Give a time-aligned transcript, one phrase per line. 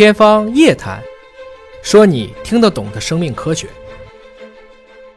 [0.00, 0.98] 天方夜谭，
[1.82, 3.68] 说你听得懂的生命科学。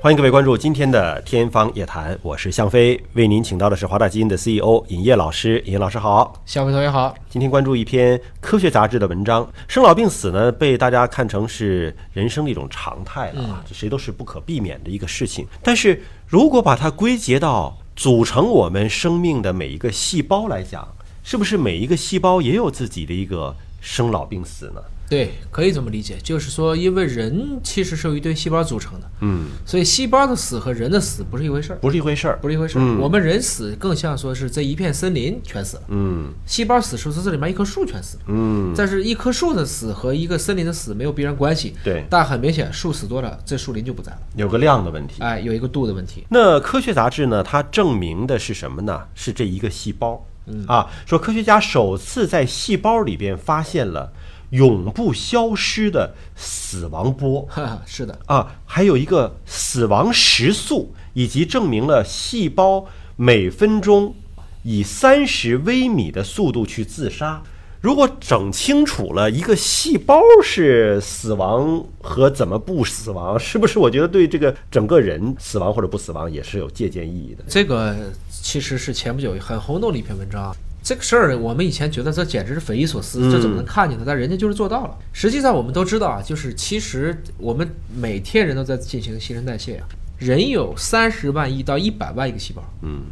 [0.00, 5.62] 欢迎各位关注今天的《天方夜谭》，我是向飞，为您请到的是华大基因的 CEO 尹烨老师。
[5.64, 7.14] 尹烨老师好，向飞同学好。
[7.30, 15.46] 今天关注一篇科学杂志的文章，生老病死呢，被大家看成是人生的一种常态了啊，这谁都是不可避免的一个事情。
[15.62, 20.88] 但是如果把它归结到组成我们生命的每一个细胞来讲，
[21.22, 23.54] 是不是每一个细胞也有自己的一个
[23.84, 24.80] 生老病死呢？
[25.06, 32.82] 对，可以这么理解，就是说，因为人其实是由一堆细胞组成的，嗯，所以细胞的死和人的死不是一回事儿，不是一回事儿，不是一回事儿。
[32.82, 38.22] 嗯我们人死更像说是这一片森林全死了，嗯细胞死是说这里面一棵树全死了。
[38.28, 41.74] 嗯，但是，一棵树的死和一个森林的死没有必然关系。
[41.84, 44.18] 对但很明显，树死多了，这树林就不在了。
[44.36, 45.20] 有个量的问题。
[45.20, 46.24] 哎，有一个度的问题。
[46.30, 47.42] 那科学杂志呢？
[47.42, 49.02] 它证明的是什么呢？
[49.14, 50.26] 是这一个细胞。
[50.46, 54.12] 嗯啊，说科学家首次在细胞里边发现了
[54.50, 64.14] 永不消失的死亡波 哈哈，是的，啊，还有一个死亡时速，以及证明了细胞每分钟
[64.62, 67.42] 以三十微米的速度去自杀。
[67.84, 73.78] 如果整清楚了一个细胞是死亡和怎么不死亡，是不是？
[73.78, 77.44] 我觉得对这个整个人死亡或者不死亡也是有借鉴意义的。
[77.46, 77.94] 这个
[78.30, 80.56] 其实是前不久很轰动的一篇文章啊。
[80.82, 84.04] 这个事儿，我们以前觉得这简直是匪夷所思，这怎么能看见呢？
[84.06, 84.96] 但人家就是做到了。
[85.12, 89.86] 实际上，我们都知道啊，就是其实我们每天人都在进行新陈代谢啊。
[90.18, 93.02] 人有三十万亿到一百万亿个细胞，嗯，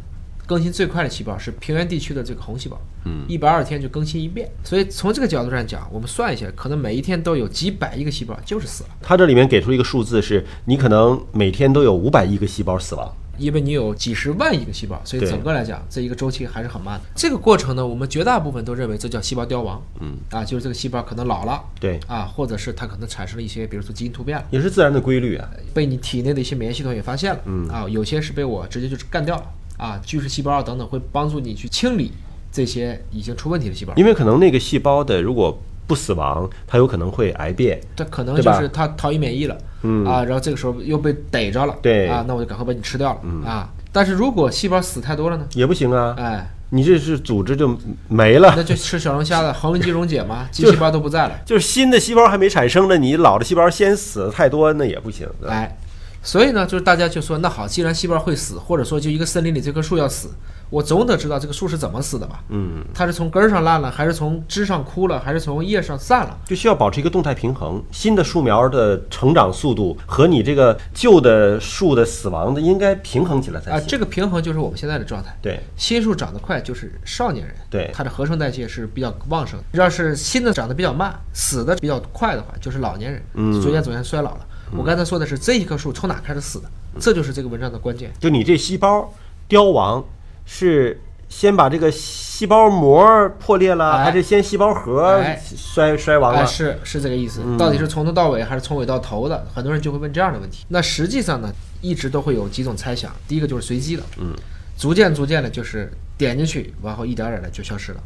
[0.47, 4.49] 更新最快的细胞是平原地区的这个红细胞，嗯，一百二十天就更新一遍。
[4.65, 13.11] 所以从这个角度上讲，我们算一下，可能每一天都有几百亿个细胞就是死了，它这里面给出一个数字是，你可能每天都有五百亿个细胞死亡。
[13.39, 17.05] 因为你有几十万亿个细胞，所以整个来讲，这一个周期还是很慢的。
[17.17, 24.39] 这个过程呢，我们绝大部分都认为这叫细胞凋亡，嗯，啊，就是这个细胞可能老了，对，啊，或者是它可能产生了一些，比如说基因突变。
[24.39, 25.49] 了，也是自然的规律啊。
[25.73, 27.67] 被你体内的一些免疫系统也发现了，嗯。
[27.69, 29.45] 啊，有些是被我直接就干掉了，
[29.83, 32.13] 啊，巨噬细胞啊等等，会帮助你去清理
[32.53, 33.93] 这些已经出问题的细胞。
[33.97, 37.81] 因为可能那个细胞的如果不死亡，它有可能会癌变。
[37.97, 43.69] 它可能就是它逃逸免疫了，嗯啊，然后这个时候又被逮着了，对啊，那我就赶快把你吃掉了，啊。
[43.91, 45.47] 但是如果细胞死太多了呢？
[45.55, 47.77] 也不行啊，哎，你这是组织就
[48.09, 51.35] 没了，那就吃小龙虾的恒温肌溶解嘛， 肌就细胞都不在了。
[51.45, 55.29] 就是新的细胞还没产生呢，你老的细胞先死的太多，那也不行。
[55.41, 55.77] 对吧哎，
[56.23, 60.29] 所以呢，就是大家就说，那好，既然细胞会死，或者说就一个森林里这棵树要死，
[60.71, 62.45] 我总得知道这个树是怎么死的吧？
[62.49, 66.39] 嗯，它是从根儿上烂了，还是从枝上枯了，还是从叶上散了？
[66.47, 67.83] 就需要保持一个动态平衡。
[67.91, 75.37] 新的树苗的成长速度和你这个旧的树的死亡的应该平衡起来才行啊，这个平衡就是我们现在的状态。
[75.43, 79.65] 对新树长得快就是少年人，对它的合成代谢是比较旺盛的。
[79.73, 84.47] 要是新的长得比较慢，死的比较快的话，就是老年人，嗯逐渐逐渐衰老了。
[84.77, 88.13] 我刚才说的是这一棵树从哪开始死的，这就是这个文章的关键。
[88.19, 89.13] 就你这细胞
[89.49, 90.05] 凋亡
[90.45, 96.47] 是先把这个细胞膜破裂了，哎还是先细胞核哎衰衰亡哎，了？
[96.47, 97.41] 是是这个意思。
[97.45, 99.47] 嗯到底是从头到尾还是从尾到头的？
[99.55, 100.65] 很多人就会问这样的问题。
[100.69, 103.11] 那实际上呢，一直都会有几种猜想。
[103.27, 104.35] 第一个就是随机的，嗯，
[104.77, 108.01] 逐渐逐渐的，就是点进去，然后一点点的就消失了。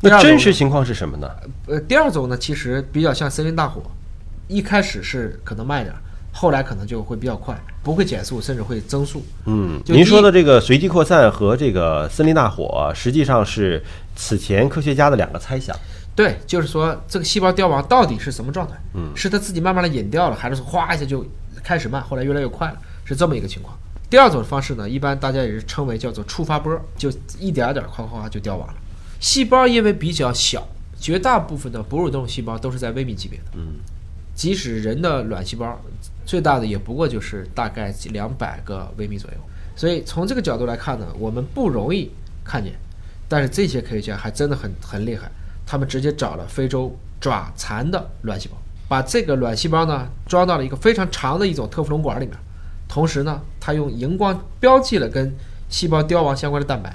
[0.00, 1.30] 那真实情况是什么呢？
[1.66, 3.82] 呃，第二种呢，其实比较像森林大火，
[4.48, 5.94] 一开始是可能慢一点，
[6.32, 9.24] 后来可能就会比较快，不会减速，甚至会增速。
[9.46, 13.82] 嗯，您说的这个随机扩散和这个森林大火，实际上是
[14.16, 15.76] 此前科学家的两个猜想。
[16.16, 18.74] 对，就是说这个细胞凋亡到底是什么状态？
[18.94, 21.26] 嗯是它自己慢慢的引掉了，还是说哗一下就
[21.62, 22.78] 开始慢，后来越来越快了？
[23.04, 23.76] 是这么一个情况。
[24.08, 28.74] 第二种方式呢，一般大家也是称为叫做触发波，就一点儿点儿哗哗哗就凋亡了。
[29.18, 30.68] 细胞因为比较小，
[31.00, 33.44] 绝大部分的哺乳动物细胞都是在微米级别的。
[33.54, 33.80] 嗯，
[34.34, 35.80] 即使人的卵细胞
[36.26, 39.36] 最大的也不过就是大概两百个微米左右。
[39.76, 42.10] 所以从这个角度来看呢，我们不容易
[42.44, 42.72] 看见，
[43.28, 45.30] 但是这些科学家还真的很很厉害，
[45.66, 48.56] 他们直接找了非洲爪蚕的卵细胞，
[48.88, 52.36] 把这个卵细胞呢装到了一个非常长的一种特氟龙管里面，
[52.88, 55.34] 同时呢，他用荧光标记了跟
[55.68, 56.94] 细胞凋亡相关的蛋白。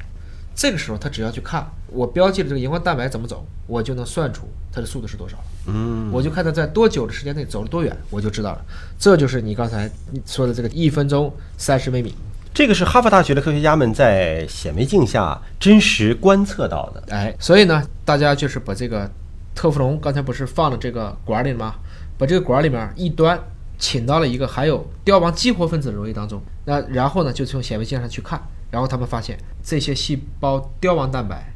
[0.55, 5.37] 这个时候，他只要去看我标记了这个荧光蛋白怎么走，我就能算出它的速度是多少。
[5.67, 8.61] 嗯，我就看它在多久的时间内走了多远，我就知道了。
[8.97, 9.89] 这就是你刚才
[10.25, 12.13] 说的这个一分钟三十微米。
[12.53, 17.03] 这个是哈佛大学的科学家们在显微镜下真实观测到的。
[17.09, 19.09] 哎，所以呢，大家就是把这个
[19.53, 21.75] 特氟龙刚才不是放了这个管里吗？
[22.17, 23.39] 把这个管里面一端
[23.77, 31.48] 请到了一个含有凋亡激活分子的溶液当中，那然后呢，就从显微镜上去看，然后他们发现这些细胞凋亡蛋白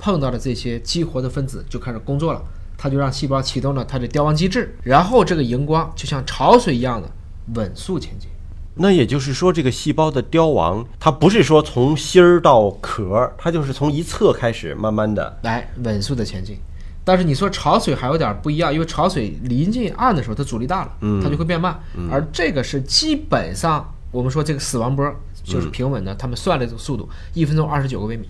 [0.00, 2.42] 碰到了这些激活的分子就开始工作了，
[2.76, 7.08] 它就让细胞启动了它的凋亡机制，然后这个荧光就像潮水一样的
[7.54, 8.28] 稳速前进。
[8.76, 15.38] 那也就是说，这个细胞的凋亡，它不是说从芯儿到壳儿，它就是从一侧开始，慢慢的。
[15.42, 16.56] 来稳速的前进。
[17.04, 20.92] 但是你说潮水还有点不一样，因为潮水临近岸的时候，它阻力大了，
[21.22, 21.78] 它就会变慢。
[22.10, 25.12] 而这个是基本上我们说这个死亡波
[25.42, 28.28] 就是平稳的，他们算了这个速度，一分钟二十九个微米，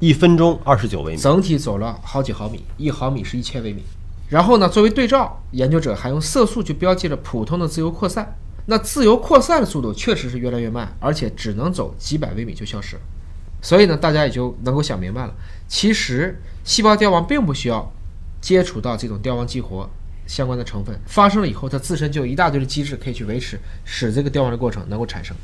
[0.00, 1.18] 一分钟二十九微米。
[1.18, 3.82] 整体走了好几毫米，一毫米是一千微米。
[4.28, 8.36] 然后呢，作为对照，研究者还用色素去标记了普通的自由扩散。
[8.66, 13.02] 那自由扩散的速度确实是越来越慢，而且只能走几百微米就消失了。
[13.62, 15.34] 所以呢，大家也就能够想明白了，
[15.66, 17.90] 其实细胞凋亡并不需要
[18.40, 19.88] 接触到这种凋亡激活
[20.26, 25.34] 相关的成分，发生了以后，它自身就有一大堆的机制可以去维持，使这个凋亡的过程能够产生，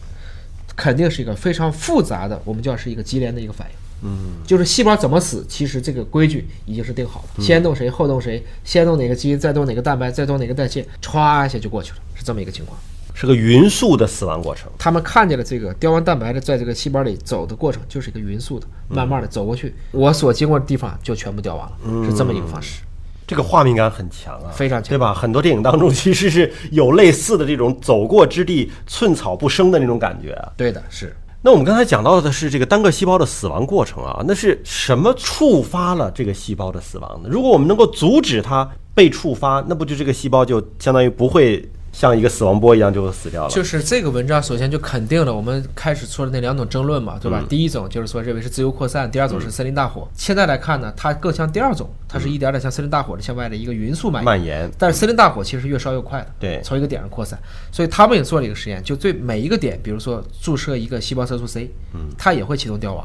[0.76, 3.83] 肯定是一个非常复杂的，我们叫是一个级联的一个反应。
[4.04, 12.78] 嗯，就是细胞怎么死，其实这个规矩已经是定好了，先动谁，后动谁，先动哪个基因，再动哪个蛋白，再动哪个代谢，歘一下就过去了，是这么一个情况。
[13.16, 14.68] 是个匀速的死亡过程。
[14.76, 22.82] 他们看见了这个凋亡蛋白的在这个细胞里走的过程，就是一个匀速的，慢慢的走过去，我所经过的地方就全部凋亡了，是这么一个方式。
[23.26, 25.14] 这个画面感很强啊，非常强对吧？
[25.14, 30.52] 很多电影当中其实是有类似的这种走过之地寸草不生的那种感觉啊。
[30.56, 31.16] 对的，是。
[31.46, 37.28] 那我们刚才讲到的是这个单个细胞的死亡过程啊，那是什么触发了这个细胞的死亡呢？
[37.30, 41.62] 如果我们能够阻止它被触发，那不就这个细胞就相当于不会。
[41.94, 43.50] 像一个死亡波一样就死掉了。
[43.50, 47.42] 就是这个文章首先就肯定了我们开始说的那两种争论嘛，对吧？
[47.48, 50.08] 第一种就是说认为是自由扩散，第二种是森林大火。
[50.14, 54.24] 现在来看呢，它更像第二种，它是一点点像森林大火的向外的一个匀速蔓延。
[54.24, 54.70] 蔓延。
[54.76, 57.38] 但是森林大火其实是越烧越快的，对，从一个点上扩散。
[57.70, 63.04] 所以他们也做了一个实验，就对每一个点，比如说注射一个细胞色素 C，嗯，它也会启动凋亡。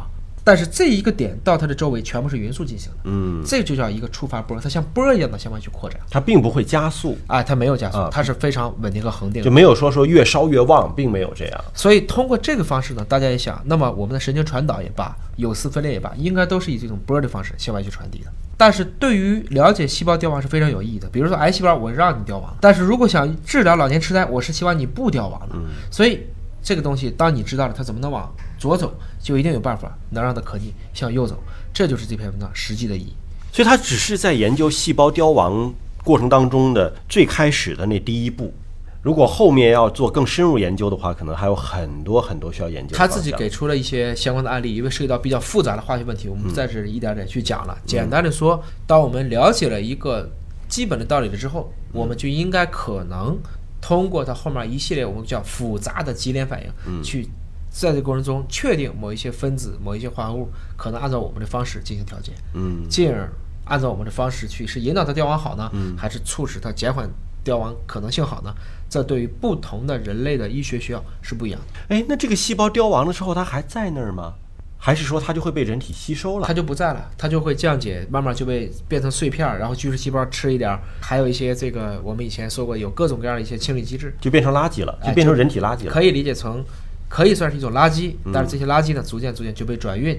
[0.50, 11.63] 但是这一个点到它的周围全部是匀速进行的，嗯，这就叫一个触发波，它像波一样的向外去扩展，它并不会加速，啊，它没有加速，它是非常稳定和恒定，就没有说说越烧越旺，并没有这样。
[11.75, 18.31] 所以通过这个方式呢，大家也想，那么我们的神经传导也罢，有丝分裂也罢，应该都是以这种波的方式向外去传递的。
[18.57, 21.07] 但是对于了解细胞凋亡是非常有意义的。
[21.10, 25.56] 比如说癌细胞，我让你凋亡，但是如果想治疗老年痴呆，我是希望你不凋亡的。
[25.92, 26.22] 所以。
[26.61, 31.38] 这个东西，当你知道了它怎么能往左走，就一定有办法能让它可逆向右走。
[31.73, 33.13] 这就是这篇文章实际的意义。
[33.51, 35.73] 所以，它只是在研究细胞凋亡
[36.03, 38.53] 过程当中的最开始的那第一步。
[39.01, 42.97] 如果后面要做更深入研究的话，可能还有很多很多需要研究。
[42.97, 47.77] 他自己给出了一些相关的案例，因为涉及到比较复杂的化学问题，我们在这一点点去讲了。
[47.85, 50.29] 简单的说，当我们了解了一个
[50.67, 53.38] 基本的道理了之后，我们就应该可能。
[53.81, 57.28] 通过它后面一系列我们叫复杂的级联反应，去
[57.70, 63.31] 在这个过程中确定某一些分子、某一些化合物可能按照我们的方式进行调节，嗯，进而
[63.66, 67.10] 按照我们的方式去是引导它凋亡好呢，还是促使它减缓
[67.44, 68.54] 凋亡可能性好呢？
[68.90, 71.96] 这对于不同的人类的医学需要是不一样的。
[71.96, 74.34] 哎，那这个细胞凋亡的时候，它还在那儿吗？
[74.81, 76.48] 还是说它就会被人体吸收了？
[76.48, 85.92] 它就不在了，它就会降解，慢慢就被变成碎片儿，然后巨噬细胞吃一点儿，还有一些这个我们以前说过有各种各样的一些清理机制，就变成垃圾了，就变成人体垃圾了。
[85.92, 86.64] 可以理解成，
[87.10, 90.18] 可以算是一种垃圾，但是这些垃圾呢，逐渐逐渐就被转运，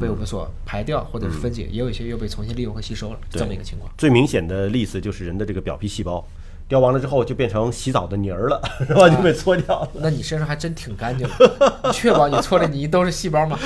[0.00, 3.92] 被我们所排掉或者是分解，也有一些又被重新利用和吸收了，这么一个情况。
[3.98, 6.26] 最明显的例子就是人的这个表皮细胞。
[6.70, 9.08] 雕完了之后就变成洗澡的泥儿了， 是吧？
[9.08, 9.88] 就被搓掉了。
[9.94, 13.58] 那你身上还真挺干净的，确保你搓的泥都是细胞吗？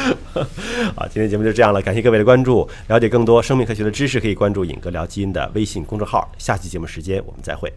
[0.96, 2.66] 好， 今天节目就这样了，感谢各位的关注。
[2.88, 6.26] 了解更多生命科学的知识，可以关注“尹哥聊基因”的微信公众号。
[6.38, 7.70] 下期节目时间我们再会。